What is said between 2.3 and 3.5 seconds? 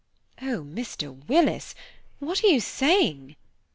are you saying?